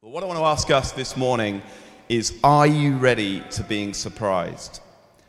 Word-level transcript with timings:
Well, 0.00 0.12
what 0.12 0.22
I 0.22 0.26
want 0.26 0.38
to 0.38 0.44
ask 0.44 0.70
us 0.70 0.92
this 0.92 1.16
morning 1.16 1.60
is 2.08 2.38
Are 2.44 2.68
you 2.68 2.96
ready 2.96 3.40
to 3.50 3.64
being 3.64 3.92
surprised? 3.92 4.78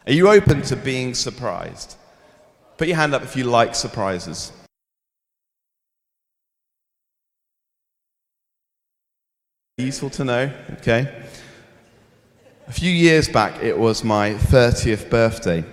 Are 0.06 0.14
you 0.14 0.30
open 0.30 0.62
to 0.62 0.76
being 0.76 1.16
surprised? 1.16 1.96
Put 2.78 2.88
your 2.88 2.98
hand 2.98 3.16
up 3.16 3.24
if 3.24 3.36
you 3.36 3.46
like 3.46 3.74
surprises. 3.74 4.52
Useful 9.80 10.12
to 10.12 10.24
know, 10.24 10.54
okay? 10.74 11.26
A 12.68 12.72
few 12.72 12.92
years 12.92 13.28
back, 13.28 13.64
it 13.64 13.76
was 13.76 14.04
my 14.04 14.36
30th 14.36 15.10
birthday, 15.10 15.66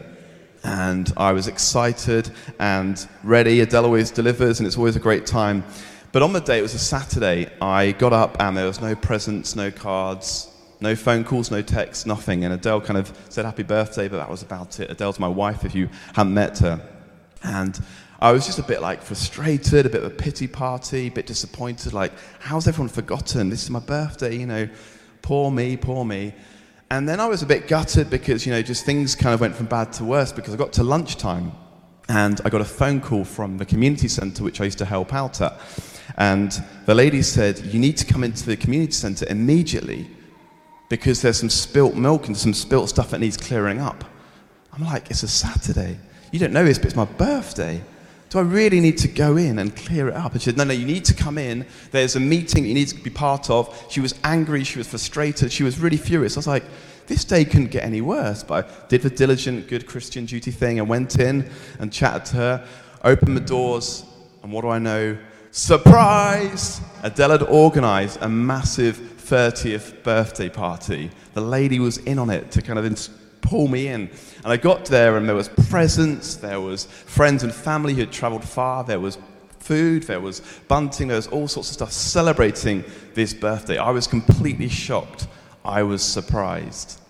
and 0.65 1.13
I 1.19 1.33
was 1.33 1.49
excited 1.49 2.31
and 2.59 3.07
ready. 3.23 3.61
Adele 3.61 3.85
always 3.85 4.11
delivers, 4.11 4.59
and 4.59 4.67
it's 4.67 4.79
always 4.79 4.97
a 4.97 5.01
great 5.01 5.27
time. 5.27 5.65
But 6.13 6.23
on 6.23 6.33
the 6.33 6.41
day, 6.41 6.59
it 6.59 6.63
was 6.63 6.75
a 6.75 6.79
Saturday, 6.79 7.51
I 7.61 7.93
got 7.93 8.13
up 8.13 8.37
and 8.41 8.57
there 8.57 8.67
was 8.67 8.81
no 8.81 8.95
presents, 8.95 9.55
no 9.55 9.71
cards, 9.71 10.51
no 10.81 10.95
phone 10.95 11.25
calls, 11.25 11.51
no 11.51 11.63
texts, 11.63 12.07
nothing. 12.07 12.45
And 12.45 12.55
Adele 12.55 12.81
kind 12.81 12.99
of 12.99 13.13
said 13.29 13.45
happy 13.45 13.63
birthday, 13.63 14.09
but 14.09 14.19
that 14.19 14.31
was 14.31 14.43
about 14.43 14.81
it. 14.81 14.91
Adele's 14.91 15.19
my 15.19 15.29
wife 15.29 15.65
if 15.65 15.75
you 15.75 15.89
haven't 16.15 16.35
met 16.35 16.59
her. 16.59 16.81
And 17.43 17.79
I 18.21 18.33
was 18.33 18.47
just 18.47 18.59
a 18.59 18.63
bit 18.63 18.81
like 18.81 19.03
frustrated, 19.03 19.87
a 19.87 19.89
bit 19.91 20.03
of 20.03 20.11
a 20.11 20.15
pity 20.15 20.47
party, 20.47 21.09
a 21.09 21.11
bit 21.11 21.27
disappointed. 21.27 21.93
Like, 21.93 22.13
how's 22.41 22.67
everyone 22.67 22.89
forgotten? 22.89 23.51
This 23.51 23.63
is 23.63 23.71
my 23.71 23.81
birthday, 23.81 24.37
you 24.37 24.47
know. 24.47 24.69
Poor 25.23 25.51
me, 25.51 25.77
poor 25.77 26.05
me. 26.05 26.35
And 26.91 27.09
then 27.09 27.21
I 27.21 27.27
was 27.27 27.43
a 27.43 27.47
bit 27.47 27.67
gutted 27.67 28.11
because, 28.11 28.47
you 28.47 28.53
know, 28.53 28.63
just 28.63 28.87
things 28.87 29.15
kind 29.15 29.35
of 29.35 29.41
went 29.41 29.57
from 29.57 29.67
bad 29.67 29.93
to 29.95 30.05
worse 30.05 30.33
because 30.33 30.55
I 30.55 30.57
got 30.57 30.73
to 30.75 30.85
lunchtime 30.85 31.53
and 32.09 32.41
I 32.45 32.49
got 32.49 32.61
a 32.61 32.67
phone 32.67 33.01
call 33.01 33.25
from 33.25 33.59
the 33.59 33.67
community 33.67 34.09
centre 34.09 34.45
which 34.45 34.61
I 34.61 34.65
used 34.65 34.79
to 34.79 34.85
help 34.85 35.13
out 35.13 35.41
at. 35.41 35.59
And 36.17 36.53
the 36.87 36.95
lady 36.95 37.23
said, 37.23 37.59
You 37.59 37.79
need 37.79 37.97
to 37.99 38.07
come 38.07 38.25
into 38.25 38.47
the 38.47 38.57
community 38.57 38.93
centre 38.93 39.27
immediately 39.29 40.09
because 40.89 41.21
there's 41.21 41.39
some 41.39 41.51
spilt 41.51 41.95
milk 41.95 42.27
and 42.27 42.37
some 42.37 42.55
spilt 42.55 42.89
stuff 42.89 43.11
that 43.11 43.21
needs 43.21 43.37
clearing 43.37 43.81
up. 43.81 44.05
I'm 44.73 44.85
like, 44.85 45.11
It's 45.11 45.23
a 45.23 45.29
Saturday. 45.29 45.99
You 46.33 46.39
don't 46.39 46.53
know 46.53 46.65
this, 46.65 46.79
but 46.79 46.87
it's 46.87 46.97
my 46.97 47.05
birthday. 47.05 47.83
Do 48.29 48.39
I 48.41 48.43
really 48.43 48.81
need 48.81 48.99
to 48.99 49.09
go 49.09 49.37
in 49.37 49.61
and 49.61 49.75
clear 49.77 50.09
it 50.09 50.15
up? 50.15 50.33
And 50.33 50.41
she 50.41 50.47
said, 50.47 50.57
No, 50.57 50.65
no, 50.65 50.73
you 50.73 50.87
need 50.87 51.05
to 51.07 51.15
come 51.15 51.39
in. 51.39 51.67
There's 51.93 52.17
a 52.17 52.21
meeting 52.21 52.65
you 52.65 52.75
need 52.75 52.89
to 52.89 52.97
be 52.97 53.11
part 53.11 53.51
of. 53.51 53.87
She 53.91 54.01
was 54.01 54.15
angry, 54.25 54.65
she 54.65 54.79
was 54.79 54.89
frustrated, 54.89 55.53
she 55.53 55.63
was 55.63 55.79
really 55.79 55.97
furious. 55.97 56.37
I 56.37 56.41
was 56.41 56.47
like, 56.47 56.65
This 57.07 57.25
day 57.25 57.45
couldn't 57.45 57.71
get 57.71 57.85
any 57.85 58.01
worse. 58.01 58.43
But 58.43 58.67
I 58.67 58.87
did 58.89 59.03
the 59.03 59.11
diligent, 59.11 59.69
good 59.69 59.87
Christian 59.87 60.25
duty 60.25 60.51
thing 60.51 60.81
and 60.81 60.89
went 60.89 61.19
in 61.21 61.49
and 61.79 61.93
chatted 61.93 62.25
to 62.27 62.37
her, 62.37 62.69
opened 63.05 63.37
the 63.37 63.43
doors, 63.43 64.05
and 64.43 64.51
what 64.51 64.63
do 64.63 64.69
I 64.69 64.79
know? 64.79 65.17
Surprise! 65.57 66.83
Adele 67.03 67.31
had 67.31 67.43
organized 67.45 68.19
a 68.21 68.29
massive 68.29 68.99
30th 68.99 70.03
birthday 70.03 70.51
party. 70.51 71.11
The 71.33 71.41
lady 71.41 71.81
was 71.81 71.97
in 71.97 72.19
on 72.19 72.29
it 72.29 72.51
to 72.51 72.61
kind 72.61 72.79
of 72.79 72.85
ins- 72.85 73.09
pull 73.41 73.67
me 73.67 73.89
in. 73.89 74.11
And 74.45 74.53
I 74.53 74.59
got 74.59 74.85
there 74.85 75.17
and 75.17 75.27
there 75.27 75.35
was 75.35 75.49
presents, 75.49 76.35
there 76.35 76.61
was 76.61 76.85
friends 76.85 77.43
and 77.43 77.55
family 77.55 77.95
who 77.95 78.01
had 78.01 78.13
traveled 78.13 78.45
far, 78.45 78.85
there 78.85 79.01
was 79.01 79.17
food, 79.59 80.03
there 80.03 80.21
was 80.21 80.43
bunting, 80.69 81.09
there 81.09 81.17
was 81.17 81.29
all 81.29 81.49
sorts 81.49 81.71
of 81.71 81.75
stuff 81.75 81.91
celebrating 81.91 82.85
this 83.15 83.33
birthday. 83.33 83.79
I 83.79 83.93
was 83.93 84.07
completely 84.07 84.69
shocked. 84.69 85.27
I 85.65 85.83
was 85.85 86.03
surprised. 86.03 87.01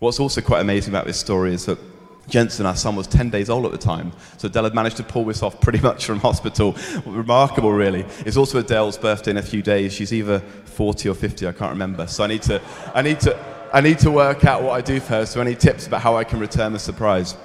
What's 0.00 0.18
also 0.18 0.40
quite 0.40 0.62
amazing 0.62 0.92
about 0.92 1.06
this 1.06 1.20
story 1.20 1.54
is 1.54 1.64
that 1.66 1.78
Jensen, 2.28 2.66
our 2.66 2.76
son, 2.76 2.96
was 2.96 3.06
10 3.06 3.30
days 3.30 3.50
old 3.50 3.66
at 3.66 3.72
the 3.72 3.78
time. 3.78 4.12
So 4.38 4.46
Adele 4.46 4.64
had 4.64 4.74
managed 4.74 4.96
to 4.98 5.02
pull 5.02 5.24
this 5.24 5.42
off 5.42 5.60
pretty 5.60 5.80
much 5.88 6.06
from 6.06 6.18
hospital. 6.20 6.76
Remarkable, 7.04 7.72
really. 7.72 8.04
It's 8.24 8.36
also 8.36 8.58
Adele's 8.58 8.98
birthday 8.98 9.32
in 9.32 9.36
a 9.36 9.42
few 9.42 9.62
days. 9.62 9.92
She's 9.92 10.12
either 10.12 10.40
40 10.40 11.08
or 11.08 11.14
50, 11.14 11.46
I 11.46 11.52
can't 11.52 11.72
remember. 11.72 12.06
So 12.06 12.24
I 12.24 12.26
need 12.26 12.42
to, 12.42 12.60
I 12.94 13.02
need 13.02 13.20
to, 13.20 13.38
I 13.72 13.80
need 13.80 13.98
to 14.00 14.10
work 14.10 14.44
out 14.44 14.62
what 14.62 14.72
I 14.72 14.80
do 14.80 15.00
for 15.00 15.14
her, 15.14 15.26
So 15.26 15.40
any 15.40 15.54
tips 15.54 15.86
about 15.86 16.00
how 16.00 16.16
I 16.16 16.24
can 16.24 16.38
return 16.38 16.72
the 16.72 16.78
surprise? 16.78 17.36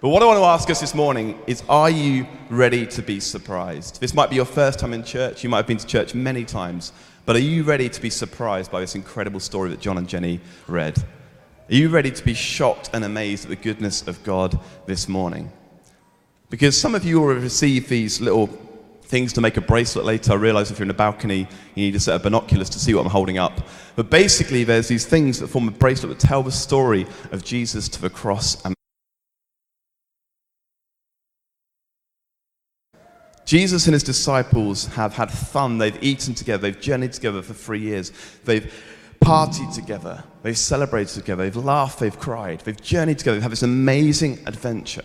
But 0.00 0.08
what 0.08 0.22
I 0.22 0.26
want 0.26 0.38
to 0.38 0.44
ask 0.44 0.70
us 0.70 0.80
this 0.80 0.94
morning 0.94 1.38
is 1.46 1.62
Are 1.68 1.90
you 1.90 2.26
ready 2.48 2.86
to 2.86 3.02
be 3.02 3.20
surprised? 3.20 4.00
This 4.00 4.14
might 4.14 4.30
be 4.30 4.36
your 4.36 4.46
first 4.46 4.78
time 4.78 4.94
in 4.94 5.04
church. 5.04 5.44
You 5.44 5.50
might 5.50 5.58
have 5.58 5.66
been 5.66 5.76
to 5.76 5.86
church 5.86 6.14
many 6.14 6.44
times. 6.44 6.92
But 7.26 7.36
are 7.36 7.40
you 7.40 7.64
ready 7.64 7.88
to 7.90 8.00
be 8.00 8.08
surprised 8.08 8.70
by 8.70 8.80
this 8.80 8.94
incredible 8.94 9.40
story 9.40 9.68
that 9.70 9.80
John 9.80 9.98
and 9.98 10.08
Jenny 10.08 10.40
read? 10.66 11.04
Are 11.70 11.74
you 11.76 11.88
ready 11.88 12.10
to 12.10 12.24
be 12.24 12.34
shocked 12.34 12.90
and 12.92 13.04
amazed 13.04 13.44
at 13.44 13.50
the 13.50 13.54
goodness 13.54 14.02
of 14.08 14.20
God 14.24 14.58
this 14.86 15.06
morning? 15.06 15.52
Because 16.48 16.76
some 16.76 16.96
of 16.96 17.04
you 17.04 17.20
will 17.20 17.28
receive 17.28 17.88
these 17.88 18.20
little 18.20 18.48
things 19.02 19.32
to 19.34 19.40
make 19.40 19.56
a 19.56 19.60
bracelet 19.60 20.04
later. 20.04 20.32
I 20.32 20.34
realize 20.34 20.72
if 20.72 20.80
you're 20.80 20.86
in 20.86 20.90
a 20.90 20.94
balcony, 20.94 21.46
you 21.76 21.84
need 21.84 21.94
a 21.94 22.00
set 22.00 22.16
of 22.16 22.24
binoculars 22.24 22.70
to 22.70 22.80
see 22.80 22.92
what 22.92 23.04
I'm 23.04 23.10
holding 23.12 23.38
up. 23.38 23.68
But 23.94 24.10
basically, 24.10 24.64
there's 24.64 24.88
these 24.88 25.06
things 25.06 25.38
that 25.38 25.46
form 25.46 25.68
a 25.68 25.70
bracelet 25.70 26.18
that 26.18 26.26
tell 26.26 26.42
the 26.42 26.50
story 26.50 27.06
of 27.30 27.44
Jesus 27.44 27.88
to 27.90 28.00
the 28.02 28.10
cross 28.10 28.60
and 28.64 28.74
Jesus 33.44 33.86
and 33.86 33.94
his 33.94 34.02
disciples 34.02 34.86
have 34.88 35.14
had 35.14 35.30
fun. 35.30 35.78
They've 35.78 36.02
eaten 36.02 36.34
together. 36.34 36.70
They've 36.70 36.80
journeyed 36.80 37.12
together 37.12 37.42
for 37.42 37.52
three 37.52 37.80
years. 37.80 38.12
They've 38.44 38.72
partied 39.22 39.74
together. 39.74 40.24
They've 40.42 40.56
celebrated 40.56 41.14
together. 41.14 41.44
They've 41.44 41.56
laughed. 41.56 41.98
They've 41.98 42.18
cried. 42.18 42.60
They've 42.60 42.80
journeyed 42.80 43.18
together. 43.18 43.36
They 43.36 43.42
have 43.42 43.50
had 43.50 43.52
this 43.52 43.62
amazing 43.62 44.38
adventure. 44.46 45.04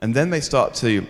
And 0.00 0.14
then 0.14 0.30
they 0.30 0.40
start 0.40 0.74
to 0.74 1.06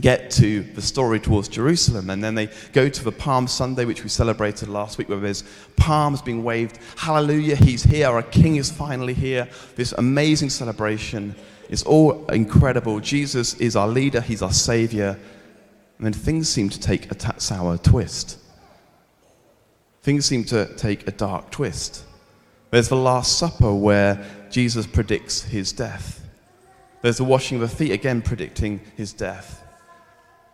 get 0.00 0.30
to 0.30 0.62
the 0.62 0.82
story 0.82 1.20
towards 1.20 1.48
Jerusalem. 1.48 2.10
And 2.10 2.22
then 2.22 2.34
they 2.34 2.48
go 2.72 2.88
to 2.88 3.04
the 3.04 3.12
Palm 3.12 3.46
Sunday, 3.46 3.84
which 3.84 4.02
we 4.02 4.08
celebrated 4.08 4.68
last 4.68 4.98
week, 4.98 5.08
where 5.08 5.18
there's 5.18 5.44
palms 5.76 6.20
being 6.22 6.42
waved. 6.42 6.78
Hallelujah, 6.96 7.56
he's 7.56 7.82
here. 7.82 8.08
Our 8.08 8.22
king 8.22 8.56
is 8.56 8.70
finally 8.70 9.14
here. 9.14 9.48
This 9.74 9.92
amazing 9.92 10.50
celebration. 10.50 11.34
It's 11.68 11.82
all 11.82 12.26
incredible. 12.26 13.00
Jesus 13.00 13.54
is 13.54 13.76
our 13.76 13.88
leader, 13.88 14.20
he's 14.20 14.42
our 14.42 14.52
savior. 14.52 15.18
And 15.98 16.06
then 16.06 16.12
things 16.12 16.48
seem 16.48 16.68
to 16.68 16.80
take 16.80 17.10
a 17.10 17.40
sour 17.40 17.78
twist. 17.78 18.38
Things 20.06 20.24
seem 20.24 20.44
to 20.44 20.72
take 20.76 21.08
a 21.08 21.10
dark 21.10 21.50
twist. 21.50 22.04
There's 22.70 22.88
the 22.88 22.94
Last 22.94 23.40
Supper 23.40 23.74
where 23.74 24.24
Jesus 24.52 24.86
predicts 24.86 25.42
his 25.42 25.72
death. 25.72 26.24
There's 27.02 27.16
the 27.16 27.24
washing 27.24 27.60
of 27.60 27.68
the 27.68 27.76
feet, 27.76 27.90
again 27.90 28.22
predicting 28.22 28.82
his 28.96 29.12
death. 29.12 29.64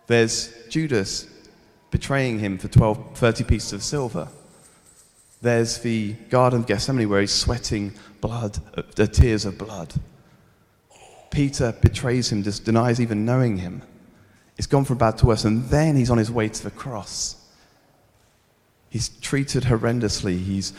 There's 0.07 0.55
Judas 0.71 1.27
betraying 1.91 2.39
him 2.39 2.57
for 2.57 2.69
12, 2.69 3.19
30 3.19 3.45
pieces 3.45 3.75
of 3.75 3.83
silver. 3.83 4.27
There's 5.43 5.81
the 5.81 6.15
Garden 6.31 6.61
of 6.61 6.67
Gethsemane 6.67 7.11
where 7.11 7.21
he's 7.21 7.31
sweating 7.31 7.93
blood, 8.23 8.59
uh, 8.75 9.05
tears 9.05 9.45
of 9.45 9.59
blood. 9.59 9.93
Peter 11.31 11.73
betrays 11.73 12.33
him, 12.33 12.43
just 12.43 12.65
denies 12.65 13.03
even 13.03 13.27
knowing 13.27 13.59
him. 13.59 13.83
It's 14.57 14.67
gone 14.67 14.87
from 14.87 14.97
bad 14.97 15.19
to 15.19 15.27
worse, 15.27 15.45
and 15.45 15.65
then 15.65 15.95
he's 15.95 16.09
on 16.09 16.17
his 16.17 16.31
way 16.31 16.49
to 16.49 16.65
the 16.65 16.71
cross. 16.71 17.37
He's 18.93 19.09
treated 19.09 19.63
horrendously. 19.63 20.39
He's 20.39 20.75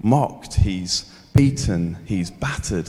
mocked. 0.00 0.54
He's 0.54 1.12
beaten. 1.34 1.98
He's 2.04 2.30
battered. 2.30 2.88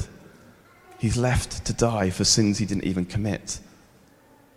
He's 1.00 1.18
left 1.18 1.66
to 1.66 1.74
die 1.74 2.12
for 2.12 2.24
sins 2.24 2.60
he 2.60 2.68
didn't 2.68 2.84
even 2.84 3.06
commit. 3.06 3.60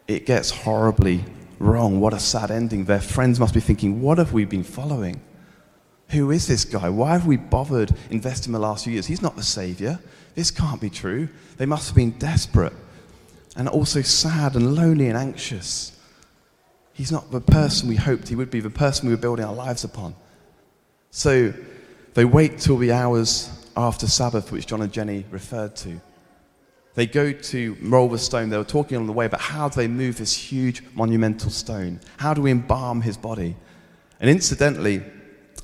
It 0.07 0.27
gets 0.27 0.51
horribly 0.51 1.25
wrong. 1.59 1.99
What 1.99 2.13
a 2.13 2.21
sad 2.21 2.51
ending. 2.51 2.85
Their 2.85 3.01
friends 3.01 3.41
must 3.41 3.55
be 3.55 3.61
thinking, 3.61 4.03
what 4.03 4.19
have 4.19 4.35
we 4.35 4.45
been 4.45 4.65
following? 4.65 5.19
Who 6.11 6.31
is 6.31 6.47
this 6.47 6.67
guy? 6.67 6.91
Why 6.91 7.13
have 7.13 7.27
we 7.27 7.39
bothered 7.39 7.97
investing 8.11 8.53
the 8.53 8.59
last 8.59 8.85
few 8.85 8.93
years? 8.93 9.07
He's 9.07 9.23
not 9.23 9.35
the 9.35 9.43
savior. 9.43 9.99
This 10.35 10.51
can't 10.51 10.81
be 10.81 10.91
true. 10.91 11.31
They 11.57 11.65
must 11.65 11.89
have 11.89 11.97
been 11.97 12.11
desperate 12.19 12.75
and 13.57 13.67
also 13.67 14.03
sad 14.03 14.57
and 14.57 14.75
lonely 14.75 15.09
and 15.09 15.17
anxious. 15.17 15.96
He's 16.97 17.13
not 17.13 17.31
the 17.31 17.43
person 17.43 17.91
we 17.91 17.97
hoped 17.97 18.29
he 18.29 18.37
would 18.37 18.51
be, 18.51 18.61
the 18.61 18.71
person 18.71 19.07
we 19.07 19.15
were 19.15 19.21
building 19.21 19.45
our 19.45 19.55
lives 19.55 19.85
upon. 19.85 20.15
So 21.11 21.53
they 22.15 22.25
wait 22.25 22.59
till 22.59 22.79
the 22.79 22.93
hours 22.93 23.51
after 23.77 24.07
Sabbath, 24.07 24.51
which 24.51 24.67
John 24.67 24.81
and 24.81 24.91
Jenny 24.91 25.27
referred 25.31 25.77
to. 25.77 26.01
They 26.95 27.07
go 27.07 27.33
to 27.33 27.77
roll 27.83 28.09
the 28.09 28.19
stone. 28.19 28.49
They 28.49 28.57
were 28.57 28.65
talking 28.65 28.97
on 28.97 29.07
the 29.07 29.13
way 29.13 29.27
about 29.27 29.43
how 29.43 29.69
do 29.69 29.77
they 29.77 29.89
move 29.89 30.17
this 30.17 30.33
huge 30.33 30.83
monumental 30.95 31.51
stone? 31.51 32.01
How 32.17 32.33
do 32.33 32.41
we 32.41 32.51
embalm 32.51 33.03
his 33.03 33.19
body? 33.19 33.57
And 34.19 34.31
incidentally, 34.31 35.03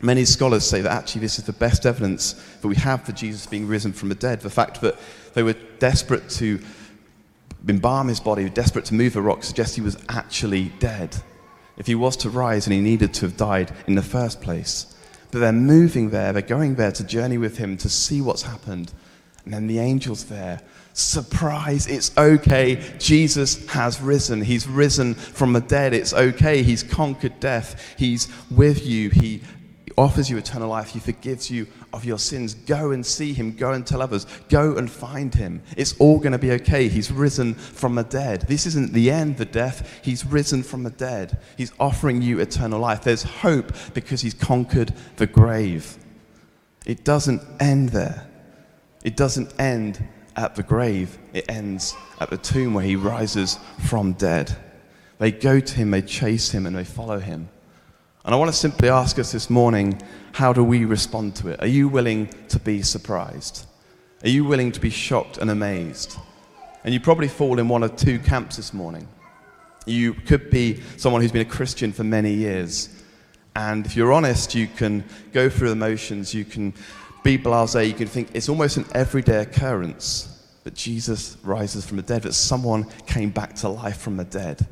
many 0.02 0.26
scholars 0.26 0.66
say 0.66 0.82
that 0.82 0.92
actually 0.92 1.22
this 1.22 1.38
is 1.38 1.46
the 1.46 1.54
best 1.54 1.86
evidence 1.86 2.34
that 2.60 2.68
we 2.68 2.76
have 2.76 3.04
for 3.04 3.12
Jesus 3.12 3.46
being 3.46 3.66
risen 3.66 3.94
from 3.94 4.10
the 4.10 4.14
dead. 4.14 4.42
The 4.42 4.50
fact 4.50 4.82
that 4.82 4.98
they 5.32 5.42
were 5.42 5.56
desperate 5.78 6.28
to 6.32 6.60
embalm 7.68 8.08
his 8.08 8.20
body, 8.20 8.48
desperate 8.48 8.84
to 8.86 8.94
move 8.94 9.16
a 9.16 9.22
rock, 9.22 9.44
suggests 9.44 9.76
he 9.76 9.82
was 9.82 9.96
actually 10.08 10.70
dead. 10.78 11.16
If 11.76 11.86
he 11.86 11.94
was 11.94 12.16
to 12.18 12.30
rise 12.30 12.66
and 12.66 12.74
he 12.74 12.80
needed 12.80 13.14
to 13.14 13.26
have 13.26 13.36
died 13.36 13.72
in 13.86 13.94
the 13.94 14.02
first 14.02 14.40
place. 14.42 14.94
But 15.30 15.40
they're 15.40 15.52
moving 15.52 16.10
there, 16.10 16.32
they're 16.32 16.42
going 16.42 16.74
there 16.74 16.92
to 16.92 17.04
journey 17.04 17.38
with 17.38 17.56
him 17.56 17.76
to 17.78 17.88
see 17.88 18.20
what's 18.20 18.42
happened. 18.42 18.92
And 19.44 19.54
then 19.54 19.66
the 19.66 19.80
angel's 19.80 20.24
there. 20.24 20.60
Surprise, 20.92 21.86
it's 21.86 22.16
okay. 22.18 22.76
Jesus 22.98 23.66
has 23.68 24.00
risen. 24.00 24.42
He's 24.42 24.68
risen 24.68 25.14
from 25.14 25.54
the 25.54 25.60
dead. 25.60 25.94
It's 25.94 26.12
okay. 26.12 26.62
He's 26.62 26.82
conquered 26.82 27.40
death. 27.40 27.94
He's 27.96 28.28
with 28.50 28.86
you. 28.86 29.08
He 29.08 29.42
offers 29.96 30.30
you 30.30 30.38
eternal 30.38 30.68
life. 30.68 30.90
He 30.90 30.98
forgives 30.98 31.50
you 31.50 31.66
of 31.92 32.04
your 32.04 32.18
sins. 32.18 32.54
Go 32.54 32.90
and 32.92 33.04
see 33.04 33.32
him. 33.32 33.52
Go 33.52 33.72
and 33.72 33.86
tell 33.86 34.02
others. 34.02 34.26
Go 34.48 34.76
and 34.76 34.90
find 34.90 35.34
him. 35.34 35.62
It's 35.76 35.98
all 35.98 36.18
going 36.18 36.32
to 36.32 36.38
be 36.38 36.52
okay. 36.52 36.88
He's 36.88 37.10
risen 37.10 37.54
from 37.54 37.94
the 37.94 38.04
dead. 38.04 38.42
This 38.42 38.66
isn't 38.66 38.92
the 38.92 39.10
end, 39.10 39.36
the 39.36 39.44
death. 39.44 40.00
He's 40.02 40.24
risen 40.24 40.62
from 40.62 40.82
the 40.82 40.90
dead. 40.90 41.38
He's 41.56 41.72
offering 41.80 42.22
you 42.22 42.40
eternal 42.40 42.80
life. 42.80 43.02
There's 43.02 43.22
hope 43.22 43.72
because 43.94 44.20
he's 44.20 44.34
conquered 44.34 44.94
the 45.16 45.26
grave. 45.26 45.98
It 46.86 47.04
doesn't 47.04 47.42
end 47.60 47.90
there. 47.90 48.26
It 49.04 49.16
doesn't 49.16 49.60
end 49.60 50.06
at 50.36 50.54
the 50.54 50.62
grave, 50.62 51.18
it 51.32 51.50
ends 51.50 51.94
at 52.20 52.30
the 52.30 52.38
tomb 52.38 52.74
where 52.74 52.84
he 52.84 52.96
rises 52.96 53.58
from 53.88 54.12
dead. 54.14 54.56
They 55.18 55.30
go 55.30 55.60
to 55.60 55.74
him, 55.74 55.90
they 55.90 56.02
chase 56.02 56.50
him, 56.50 56.66
and 56.66 56.74
they 56.74 56.84
follow 56.84 57.18
him. 57.18 57.48
And 58.24 58.34
I 58.34 58.38
want 58.38 58.52
to 58.52 58.56
simply 58.56 58.88
ask 58.88 59.18
us 59.18 59.32
this 59.32 59.50
morning 59.50 60.00
how 60.32 60.52
do 60.52 60.62
we 60.62 60.84
respond 60.84 61.34
to 61.36 61.48
it? 61.48 61.60
Are 61.60 61.66
you 61.66 61.88
willing 61.88 62.28
to 62.48 62.58
be 62.60 62.80
surprised? 62.82 63.66
Are 64.22 64.28
you 64.28 64.44
willing 64.44 64.70
to 64.72 64.80
be 64.80 64.90
shocked 64.90 65.38
and 65.38 65.50
amazed? 65.50 66.16
And 66.84 66.94
you 66.94 67.00
probably 67.00 67.26
fall 67.26 67.58
in 67.58 67.68
one 67.68 67.82
of 67.82 67.96
two 67.96 68.20
camps 68.20 68.56
this 68.56 68.72
morning. 68.72 69.08
You 69.86 70.14
could 70.14 70.50
be 70.50 70.80
someone 70.96 71.20
who's 71.20 71.32
been 71.32 71.42
a 71.42 71.50
Christian 71.50 71.92
for 71.92 72.04
many 72.04 72.32
years. 72.32 72.88
And 73.56 73.84
if 73.84 73.96
you're 73.96 74.12
honest, 74.12 74.54
you 74.54 74.68
can 74.68 75.04
go 75.32 75.50
through 75.50 75.70
the 75.70 75.76
motions, 75.76 76.32
you 76.32 76.44
can 76.44 76.72
be 77.24 77.36
blase, 77.36 77.74
you 77.74 77.92
can 77.92 78.06
think 78.06 78.30
it's 78.34 78.48
almost 78.48 78.76
an 78.76 78.86
everyday 78.94 79.42
occurrence 79.42 80.28
that 80.62 80.74
Jesus 80.74 81.36
rises 81.42 81.84
from 81.84 81.96
the 81.96 82.04
dead, 82.04 82.22
that 82.22 82.34
someone 82.34 82.84
came 83.06 83.30
back 83.30 83.54
to 83.56 83.68
life 83.68 83.98
from 83.98 84.16
the 84.16 84.24
dead. 84.24 84.64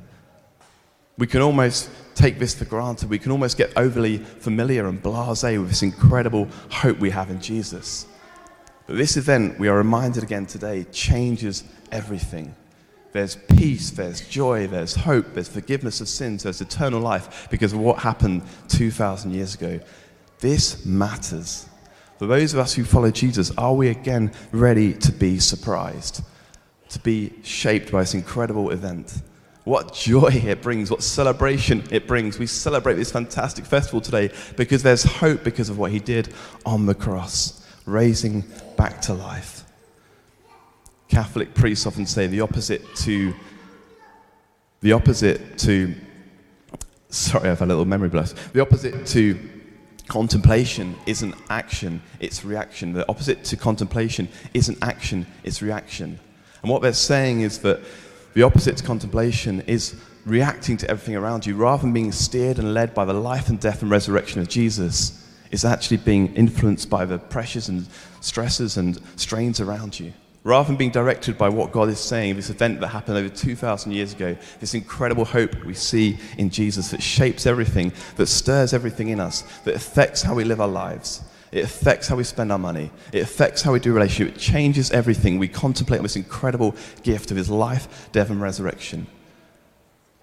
We 1.19 1.27
can 1.27 1.43
almost 1.43 1.91
take 2.21 2.39
this 2.39 2.55
for 2.55 2.67
granted. 2.67 3.09
We 3.09 3.19
can 3.19 3.33
almost 3.33 3.57
get 3.57 3.73
overly 3.77 4.19
familiar 4.19 4.87
and 4.87 5.03
blase 5.03 5.43
with 5.43 5.69
this 5.69 5.83
incredible 5.83 6.49
hope 6.71 6.99
we 6.99 7.11
have 7.11 7.31
in 7.31 7.41
Jesus. 7.41 8.07
But 8.87 8.97
this 8.97 9.17
event, 9.17 9.59
we 9.59 9.69
are 9.69 9.77
reminded 9.77 10.23
again 10.23 10.45
today, 10.45 10.85
changes 10.93 11.65
everything. 11.91 12.55
There's 13.13 13.37
peace, 13.37 13.91
there's 13.91 14.29
joy, 14.29 14.67
there's 14.67 14.95
hope, 14.95 15.33
there's 15.33 15.49
forgiveness 15.49 16.01
of 16.01 16.09
sins, 16.09 16.43
there's 16.43 16.61
eternal 16.61 17.01
life 17.01 17.49
because 17.51 17.73
of 17.73 17.81
what 17.81 17.99
happened 17.99 18.43
2,000 18.69 19.33
years 19.33 19.55
ago. 19.55 19.81
This 20.41 20.85
matters. 20.85 21.67
For 22.19 22.27
those 22.27 22.53
of 22.53 22.61
us 22.61 22.75
who 22.75 22.85
follow 22.85 23.11
Jesus, 23.11 23.51
are 23.57 23.75
we 23.75 23.89
again 23.89 24.33
ready 24.53 24.93
to 24.93 25.11
be 25.11 25.39
surprised, 25.39 26.23
to 26.91 26.99
be 27.01 27.33
shaped 27.43 27.91
by 27.91 28.01
this 28.01 28.15
incredible 28.15 28.71
event? 28.71 29.23
What 29.65 29.93
joy 29.93 30.31
it 30.33 30.63
brings, 30.63 30.91
what 30.91 31.03
celebration 31.03 31.85
it 31.91 32.07
brings. 32.07 32.39
We 32.39 32.47
celebrate 32.47 32.95
this 32.95 33.13
fantastic 33.13 33.65
festival 33.65 34.01
today 34.01 34.31
because 34.57 34.83
there's 34.83 35.03
hope 35.03 35.45
because 35.45 35.69
of 35.69 35.79
what 35.79 35.91
he 35.91 35.99
did 35.99 36.33
on 36.65 36.87
the 36.87 36.95
cross, 36.95 37.67
raising 37.85 38.45
back 38.77 39.01
to 39.03 39.15
life. 39.15 39.65
Catholic 41.09 41.55
priests 41.55 41.87
often 41.87 42.07
say 42.07 42.27
the 42.27 42.41
opposite 42.41 42.83
to 42.97 43.35
the 44.81 44.93
opposite 44.93 45.59
to 45.59 45.95
sorry, 47.11 47.51
I've 47.51 47.59
had 47.59 47.67
a 47.67 47.69
little 47.69 47.85
memory 47.85 48.09
blast. 48.09 48.37
The 48.53 48.61
opposite 48.61 49.05
to 49.09 49.39
Contemplation 50.11 50.97
isn't 51.07 51.37
action, 51.51 52.03
it's 52.19 52.45
reaction. 52.45 52.93
The 52.93 53.09
opposite 53.09 53.45
to 53.45 53.57
contemplation 53.57 54.29
isn't 54.53 54.77
action, 54.83 55.25
it's 55.45 55.63
reaction. 55.63 56.19
And 56.63 56.71
what 56.71 56.83
they're 56.83 56.93
saying 56.93 57.43
is 57.43 57.61
that 57.61 57.79
the 58.35 58.43
opposite 58.43 58.77
to 58.77 58.85
contemplation 58.85 59.61
is 59.63 59.95
reacting 60.27 60.77
to 60.79 60.91
everything 60.91 61.17
around 61.17 61.47
you 61.47 61.57
rather 61.57 61.83
than 61.83 61.93
being 61.93 62.13
steered 62.13 62.59
and 62.59 62.75
led 62.75 62.95
by 62.95 63.05
the 63.05 63.13
life 63.13 63.49
and 63.49 63.59
death 63.59 63.83
and 63.83 63.91
resurrection 63.91 64.41
of 64.41 64.49
Jesus. 64.49 65.27
It's 65.51 65.65
actually 65.65 65.97
being 65.99 66.35
influenced 66.35 66.89
by 66.89 67.05
the 67.05 67.19
pressures 67.19 67.69
and 67.69 67.87
stresses 68.21 68.77
and 68.77 69.01
strains 69.17 69.61
around 69.61 69.99
you 69.99 70.13
rather 70.43 70.69
than 70.69 70.77
being 70.77 70.91
directed 70.91 71.37
by 71.37 71.49
what 71.49 71.73
God 71.73 71.89
is 71.89 72.01
saying, 72.01 72.37
this 72.37 72.51
event 72.51 72.81
that 72.81 72.89
happened 72.89 73.19
over 73.19 73.29
2,000 73.29 73.93
years 73.93 74.15
ago, 74.15 74.37
this 74.59 74.75
incredible 74.75 75.25
hope 75.25 75.65
we 75.65 75.75
see 75.75 76.19
in 76.39 76.51
Jesus 76.51 76.91
that 76.91 77.03
shapes 77.03 77.47
everything, 77.47 77.93
that 78.17 78.27
stirs 78.27 78.73
everything 78.73 79.09
in 79.09 79.21
us, 79.21 79.43
that 79.65 79.75
affects 79.75 80.23
how 80.23 80.35
we 80.35 80.45
live 80.45 80.61
our 80.61 80.69
lives. 80.69 81.23
It 81.53 81.65
affects 81.65 82.07
how 82.07 82.17
we 82.17 82.25
spend 82.25 82.53
our 82.53 82.59
money. 82.59 82.91
It 83.13 83.23
affects 83.23 83.63
how 83.63 83.73
we 83.73 83.81
do 83.81 83.93
relationship. 83.93 84.37
It 84.37 84.39
changes 84.39 84.91
everything. 84.93 85.39
We 85.39 85.49
contemplate 85.49 85.99
on 85.99 86.05
this 86.05 86.17
incredible 86.17 86.77
gift 87.03 87.31
of 87.31 87.37
his 87.37 87.51
life, 87.51 88.09
death, 88.13 88.31
and 88.31 88.41
resurrection. 88.41 89.07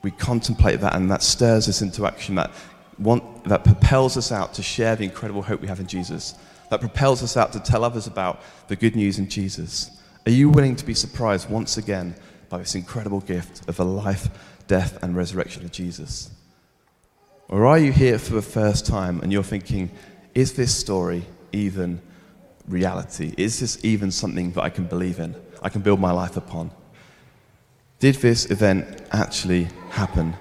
We 0.03 0.11
contemplate 0.11 0.79
that, 0.81 0.95
and 0.95 1.11
that 1.11 1.21
stirs 1.21 1.67
us 1.67 1.81
into 1.81 2.05
action, 2.05 2.35
that, 2.35 2.51
want, 2.97 3.43
that 3.45 3.65
propels 3.65 4.15
us 4.15 4.31
out 4.31 4.53
to 4.53 4.63
share 4.63 4.95
the 4.95 5.03
incredible 5.03 5.41
hope 5.41 5.59
we 5.59 5.67
have 5.67 5.81
in 5.81 5.87
Jesus, 5.87 6.35
that 6.69 6.79
propels 6.79 7.21
us 7.23 7.35
out 7.35 7.51
to 7.53 7.59
tell 7.59 7.83
others 7.83 8.07
about 8.07 8.41
the 8.69 8.75
good 8.75 8.95
news 8.95 9.19
in 9.19 9.27
Jesus. 9.27 9.91
Are 10.25 10.31
you 10.31 10.49
willing 10.49 10.75
to 10.77 10.85
be 10.85 10.93
surprised 10.93 11.49
once 11.49 11.77
again 11.77 12.15
by 12.49 12.59
this 12.59 12.75
incredible 12.75 13.19
gift 13.21 13.67
of 13.67 13.75
the 13.75 13.85
life, 13.85 14.29
death, 14.67 15.01
and 15.03 15.15
resurrection 15.15 15.65
of 15.65 15.71
Jesus? 15.71 16.29
Or 17.49 17.65
are 17.65 17.79
you 17.79 17.91
here 17.91 18.19
for 18.19 18.33
the 18.33 18.41
first 18.41 18.85
time 18.85 19.21
and 19.21 19.31
you're 19.31 19.43
thinking, 19.43 19.89
is 20.37 20.53
this 20.53 20.71
story 20.71 21.25
even 21.51 21.99
reality? 22.67 23.33
Is 23.39 23.59
this 23.59 23.83
even 23.83 24.11
something 24.11 24.51
that 24.51 24.61
I 24.61 24.69
can 24.69 24.85
believe 24.85 25.17
in? 25.17 25.35
I 25.63 25.69
can 25.69 25.81
build 25.81 25.99
my 25.99 26.11
life 26.11 26.37
upon? 26.37 26.69
Did 27.97 28.13
this 28.17 28.51
event 28.51 29.01
actually 29.11 29.67
happen? 29.89 30.35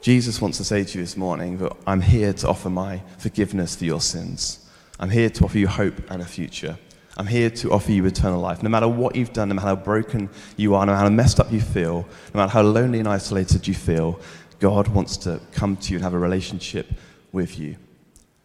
Jesus 0.00 0.40
wants 0.40 0.58
to 0.58 0.64
say 0.64 0.82
to 0.82 0.98
you 0.98 1.04
this 1.04 1.16
morning 1.16 1.58
that 1.58 1.72
I'm 1.86 2.00
here 2.00 2.32
to 2.32 2.48
offer 2.48 2.68
my 2.68 3.00
forgiveness 3.18 3.76
for 3.76 3.84
your 3.84 4.00
sins. 4.00 4.68
I'm 4.98 5.10
here 5.10 5.30
to 5.30 5.44
offer 5.44 5.58
you 5.58 5.68
hope 5.68 6.10
and 6.10 6.20
a 6.20 6.26
future. 6.26 6.76
I'm 7.16 7.28
here 7.28 7.50
to 7.50 7.70
offer 7.70 7.92
you 7.92 8.04
eternal 8.06 8.40
life. 8.40 8.64
No 8.64 8.70
matter 8.70 8.88
what 8.88 9.14
you've 9.14 9.32
done, 9.32 9.50
no 9.50 9.54
matter 9.54 9.68
how 9.68 9.76
broken 9.76 10.30
you 10.56 10.74
are, 10.74 10.84
no 10.84 10.92
matter 10.94 11.04
how 11.04 11.10
messed 11.10 11.38
up 11.38 11.52
you 11.52 11.60
feel, 11.60 12.08
no 12.34 12.40
matter 12.40 12.50
how 12.50 12.62
lonely 12.62 12.98
and 12.98 13.06
isolated 13.06 13.68
you 13.68 13.74
feel, 13.74 14.18
God 14.62 14.86
wants 14.86 15.16
to 15.16 15.40
come 15.50 15.76
to 15.78 15.90
you 15.90 15.96
and 15.96 16.04
have 16.04 16.14
a 16.14 16.18
relationship 16.20 16.86
with 17.32 17.58
you. 17.58 17.74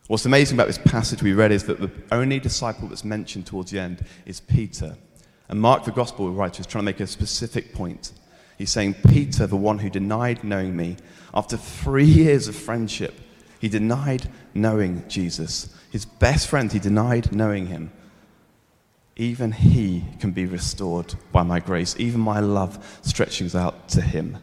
What's 0.07 0.25
amazing 0.25 0.57
about 0.57 0.65
this 0.65 0.79
passage 0.79 1.21
we 1.21 1.33
read 1.33 1.51
is 1.51 1.65
that 1.65 1.79
the 1.79 1.91
only 2.11 2.39
disciple 2.39 2.87
that's 2.87 3.05
mentioned 3.05 3.45
towards 3.45 3.69
the 3.69 3.77
end 3.77 4.03
is 4.25 4.39
Peter. 4.39 4.97
And 5.47 5.61
Mark, 5.61 5.83
the 5.83 5.91
gospel 5.91 6.31
writer, 6.31 6.61
is 6.61 6.65
trying 6.65 6.81
to 6.81 6.85
make 6.87 7.01
a 7.01 7.05
specific 7.05 7.71
point. 7.71 8.13
He's 8.57 8.71
saying, 8.71 8.95
Peter, 9.09 9.45
the 9.45 9.55
one 9.55 9.77
who 9.77 9.91
denied 9.91 10.43
knowing 10.43 10.75
me, 10.75 10.97
after 11.35 11.55
three 11.55 12.05
years 12.05 12.47
of 12.47 12.55
friendship, 12.55 13.13
he 13.59 13.69
denied 13.69 14.27
knowing 14.55 15.07
Jesus. 15.07 15.71
His 15.91 16.05
best 16.05 16.47
friend, 16.47 16.71
he 16.71 16.79
denied 16.79 17.31
knowing 17.31 17.67
him. 17.67 17.91
Even 19.17 19.51
he 19.51 20.03
can 20.19 20.31
be 20.31 20.47
restored 20.47 21.13
by 21.31 21.43
my 21.43 21.59
grace, 21.59 21.95
even 22.00 22.21
my 22.21 22.39
love 22.39 23.00
stretching 23.03 23.55
out 23.55 23.88
to 23.89 24.01
him. 24.01 24.39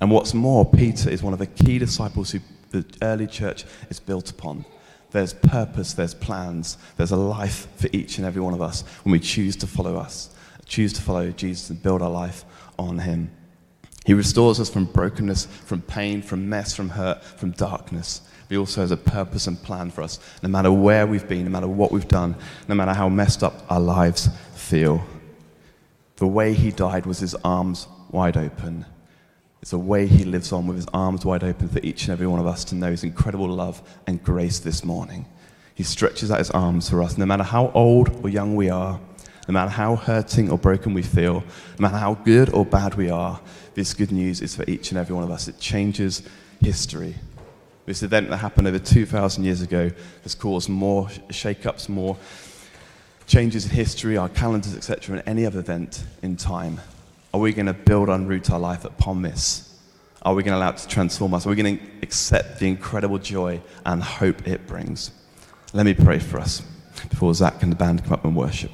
And 0.00 0.10
what's 0.10 0.34
more, 0.34 0.64
Peter 0.64 1.08
is 1.10 1.22
one 1.22 1.32
of 1.32 1.38
the 1.38 1.46
key 1.46 1.78
disciples 1.78 2.30
who 2.30 2.40
the 2.70 2.84
early 3.02 3.26
church 3.26 3.64
is 3.88 4.00
built 4.00 4.30
upon. 4.30 4.64
There's 5.10 5.32
purpose, 5.32 5.94
there's 5.94 6.14
plans, 6.14 6.76
there's 6.96 7.12
a 7.12 7.16
life 7.16 7.68
for 7.76 7.88
each 7.92 8.18
and 8.18 8.26
every 8.26 8.42
one 8.42 8.54
of 8.54 8.60
us 8.60 8.82
when 9.04 9.12
we 9.12 9.20
choose 9.20 9.54
to 9.56 9.66
follow 9.66 9.96
us, 9.96 10.34
choose 10.66 10.92
to 10.94 11.02
follow 11.02 11.30
Jesus 11.30 11.70
and 11.70 11.80
build 11.82 12.02
our 12.02 12.10
life 12.10 12.44
on 12.78 12.98
him. 12.98 13.30
He 14.04 14.12
restores 14.12 14.58
us 14.58 14.68
from 14.68 14.86
brokenness, 14.86 15.46
from 15.46 15.82
pain, 15.82 16.20
from 16.20 16.48
mess, 16.48 16.74
from 16.74 16.90
hurt, 16.90 17.22
from 17.22 17.52
darkness 17.52 18.22
he 18.48 18.56
also 18.56 18.82
has 18.82 18.90
a 18.90 18.96
purpose 18.96 19.46
and 19.46 19.60
plan 19.60 19.90
for 19.90 20.02
us, 20.02 20.20
no 20.42 20.48
matter 20.48 20.70
where 20.70 21.06
we've 21.06 21.26
been, 21.26 21.44
no 21.44 21.50
matter 21.50 21.68
what 21.68 21.92
we've 21.92 22.08
done, 22.08 22.36
no 22.68 22.74
matter 22.74 22.92
how 22.92 23.08
messed 23.08 23.42
up 23.42 23.64
our 23.70 23.80
lives 23.80 24.28
feel. 24.54 25.02
The 26.16 26.26
way 26.26 26.52
he 26.52 26.70
died 26.70 27.06
was 27.06 27.18
his 27.18 27.34
arms 27.36 27.88
wide 28.10 28.36
open. 28.36 28.86
It's 29.64 29.72
a 29.72 29.78
way 29.78 30.06
he 30.06 30.24
lives 30.24 30.52
on 30.52 30.66
with 30.66 30.76
his 30.76 30.86
arms 30.92 31.24
wide 31.24 31.42
open 31.42 31.70
for 31.70 31.78
each 31.78 32.02
and 32.02 32.12
every 32.12 32.26
one 32.26 32.38
of 32.38 32.46
us 32.46 32.64
to 32.64 32.74
know 32.74 32.90
his 32.90 33.02
incredible 33.02 33.48
love 33.48 33.82
and 34.06 34.22
grace 34.22 34.58
this 34.58 34.84
morning. 34.84 35.24
He 35.74 35.82
stretches 35.82 36.30
out 36.30 36.36
his 36.36 36.50
arms 36.50 36.90
for 36.90 37.02
us, 37.02 37.16
no 37.16 37.24
matter 37.24 37.44
how 37.44 37.70
old 37.72 38.22
or 38.22 38.28
young 38.28 38.56
we 38.56 38.68
are, 38.68 39.00
no 39.48 39.52
matter 39.52 39.70
how 39.70 39.96
hurting 39.96 40.50
or 40.50 40.58
broken 40.58 40.92
we 40.92 41.00
feel, 41.00 41.40
no 41.78 41.80
matter 41.80 41.96
how 41.96 42.12
good 42.12 42.50
or 42.50 42.66
bad 42.66 42.96
we 42.96 43.08
are, 43.08 43.40
this 43.72 43.94
good 43.94 44.12
news 44.12 44.42
is 44.42 44.54
for 44.54 44.68
each 44.68 44.90
and 44.90 44.98
every 44.98 45.14
one 45.14 45.24
of 45.24 45.30
us. 45.30 45.48
It 45.48 45.58
changes 45.58 46.20
history. 46.60 47.14
This 47.86 48.02
event 48.02 48.28
that 48.28 48.36
happened 48.36 48.68
over 48.68 48.78
2,000 48.78 49.44
years 49.44 49.62
ago 49.62 49.90
has 50.24 50.34
caused 50.34 50.68
more 50.68 51.08
shake-ups, 51.30 51.88
more 51.88 52.18
changes 53.26 53.64
in 53.64 53.70
history, 53.70 54.18
our 54.18 54.28
calendars, 54.28 54.76
etc., 54.76 55.16
than 55.16 55.26
any 55.26 55.46
other 55.46 55.60
event 55.60 56.04
in 56.20 56.36
time. 56.36 56.82
Are 57.34 57.40
we 57.40 57.52
going 57.52 57.66
to 57.66 57.74
build 57.74 58.10
and 58.10 58.28
root 58.28 58.48
our 58.52 58.60
life 58.60 58.84
upon 58.84 59.22
this? 59.22 59.76
Are 60.22 60.36
we 60.36 60.44
going 60.44 60.52
to 60.52 60.56
allow 60.58 60.70
it 60.70 60.76
to 60.76 60.86
transform 60.86 61.34
us? 61.34 61.44
Are 61.44 61.50
we 61.50 61.56
going 61.56 61.78
to 61.78 61.84
accept 62.00 62.60
the 62.60 62.68
incredible 62.68 63.18
joy 63.18 63.60
and 63.84 64.00
hope 64.00 64.46
it 64.46 64.68
brings? 64.68 65.10
Let 65.72 65.84
me 65.84 65.94
pray 65.94 66.20
for 66.20 66.38
us 66.38 66.62
before 67.10 67.34
Zach 67.34 67.60
and 67.64 67.72
the 67.72 67.76
band 67.76 68.04
come 68.04 68.12
up 68.12 68.24
and 68.24 68.36
worship. 68.36 68.70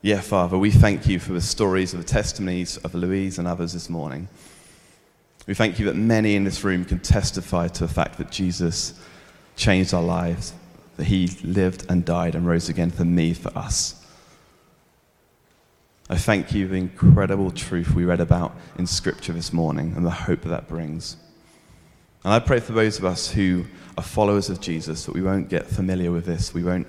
Yeah, 0.00 0.22
Father, 0.22 0.56
we 0.56 0.70
thank 0.70 1.06
you 1.06 1.18
for 1.18 1.34
the 1.34 1.42
stories 1.42 1.92
of 1.92 2.00
the 2.00 2.06
testimonies 2.06 2.78
of 2.78 2.94
Louise 2.94 3.38
and 3.38 3.46
others 3.46 3.74
this 3.74 3.90
morning. 3.90 4.28
We 5.46 5.52
thank 5.52 5.78
you 5.78 5.84
that 5.84 5.96
many 5.96 6.36
in 6.36 6.44
this 6.44 6.64
room 6.64 6.86
can 6.86 7.00
testify 7.00 7.68
to 7.68 7.86
the 7.86 7.92
fact 7.92 8.16
that 8.16 8.30
Jesus 8.30 8.98
changed 9.56 9.92
our 9.92 10.02
lives, 10.02 10.54
that 10.96 11.04
he 11.04 11.28
lived 11.44 11.84
and 11.90 12.02
died 12.02 12.34
and 12.34 12.46
rose 12.46 12.70
again 12.70 12.90
for 12.90 13.04
me, 13.04 13.34
for 13.34 13.54
us. 13.58 14.02
I 16.08 16.16
thank 16.16 16.54
you 16.54 16.66
for 16.66 16.72
the 16.72 16.78
incredible 16.78 17.50
truth 17.50 17.92
we 17.92 18.04
read 18.04 18.20
about 18.20 18.54
in 18.78 18.86
Scripture 18.86 19.32
this 19.32 19.52
morning 19.52 19.92
and 19.96 20.06
the 20.06 20.10
hope 20.10 20.42
that 20.42 20.50
that 20.50 20.68
brings. 20.68 21.16
And 22.22 22.32
I 22.32 22.38
pray 22.38 22.60
for 22.60 22.72
those 22.72 22.98
of 22.98 23.04
us 23.04 23.32
who 23.32 23.64
are 23.98 24.04
followers 24.04 24.48
of 24.48 24.60
Jesus 24.60 25.04
that 25.06 25.14
we 25.14 25.22
won't 25.22 25.48
get 25.48 25.66
familiar 25.66 26.12
with 26.12 26.24
this. 26.24 26.54
We 26.54 26.62
won't 26.62 26.86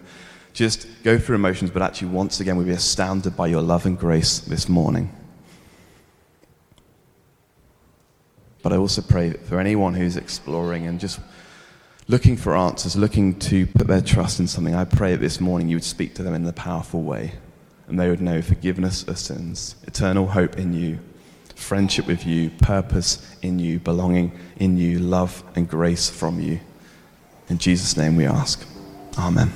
just 0.53 0.87
go 1.03 1.17
through 1.17 1.35
emotions, 1.35 1.71
but 1.71 1.81
actually, 1.81 2.09
once 2.09 2.39
again, 2.39 2.57
we'll 2.57 2.67
be 2.67 2.73
astounded 2.73 3.35
by 3.35 3.47
your 3.47 3.61
love 3.61 3.87
and 3.87 3.97
grace 3.97 4.37
this 4.39 4.69
morning. 4.69 5.11
But 8.61 8.71
I 8.71 8.77
also 8.77 9.01
pray 9.01 9.31
for 9.31 9.59
anyone 9.59 9.95
who's 9.95 10.15
exploring 10.15 10.85
and 10.85 10.99
just 10.99 11.19
looking 12.07 12.37
for 12.37 12.55
answers, 12.55 12.95
looking 12.95 13.39
to 13.39 13.65
put 13.65 13.87
their 13.87 14.01
trust 14.01 14.39
in 14.39 14.47
something. 14.47 14.75
I 14.75 14.85
pray 14.85 15.13
that 15.13 15.21
this 15.21 15.41
morning 15.41 15.69
you 15.69 15.77
would 15.77 15.83
speak 15.83 16.13
to 16.15 16.23
them 16.23 16.35
in 16.35 16.45
a 16.45 16.53
powerful 16.53 17.01
way 17.01 17.33
and 17.87 17.99
they 17.99 18.09
would 18.09 18.21
know 18.21 18.41
forgiveness 18.41 19.03
of 19.03 19.17
sins, 19.17 19.75
eternal 19.85 20.27
hope 20.27 20.57
in 20.57 20.73
you, 20.73 20.99
friendship 21.55 22.05
with 22.07 22.25
you, 22.25 22.49
purpose 22.61 23.35
in 23.41 23.59
you, 23.59 23.79
belonging 23.79 24.31
in 24.57 24.77
you, 24.77 24.99
love 24.99 25.43
and 25.55 25.67
grace 25.69 26.09
from 26.09 26.39
you. 26.39 26.59
In 27.49 27.57
Jesus' 27.57 27.95
name 27.95 28.15
we 28.15 28.25
ask. 28.25 28.65
Amen. 29.17 29.51